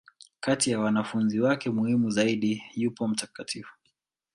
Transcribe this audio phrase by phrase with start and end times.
[0.39, 3.63] Kati ya wanafunzi wake muhimu zaidi, yupo Mt.